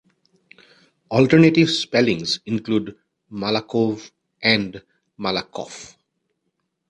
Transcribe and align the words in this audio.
Alternative 1.11 1.69
spellings 1.69 2.39
include 2.47 2.95
Malakov 3.31 4.09
and 4.41 4.81
Malakoff. 5.19 5.95